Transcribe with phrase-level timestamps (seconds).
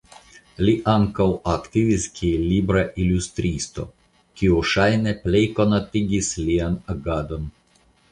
[0.67, 1.25] Li ankaŭ
[1.55, 3.85] aktivis kiel libra ilustristo
[4.41, 7.47] kio ŝajne pleje konatigis lian agadon.